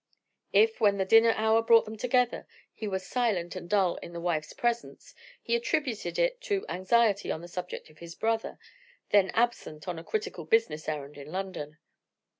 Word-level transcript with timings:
If, 0.53 0.81
when 0.81 0.97
the 0.97 1.05
dinner 1.05 1.31
hour 1.37 1.61
brought 1.61 1.85
them 1.85 1.95
together, 1.95 2.47
he 2.73 2.87
was 2.87 3.05
silent 3.05 3.55
and 3.55 3.69
dull 3.69 3.97
in 3.97 4.15
his 4.15 4.23
wife's 4.23 4.51
presence, 4.51 5.13
he 5.43 5.55
attributed 5.55 6.17
it 6.17 6.41
to 6.41 6.65
anxiety 6.67 7.31
on 7.31 7.41
the 7.41 7.47
subject 7.47 7.87
of 7.91 7.99
his 7.99 8.15
brother 8.15 8.57
then 9.11 9.29
absent 9.35 9.87
on 9.87 9.99
a 9.99 10.03
critical 10.03 10.43
business 10.43 10.89
errand 10.89 11.19
in 11.19 11.31
London. 11.31 11.77